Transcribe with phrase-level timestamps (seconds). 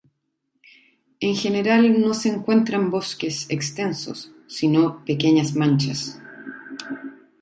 [1.19, 6.19] En general no se encuentran bosques extensos, sino pequeñas manchas.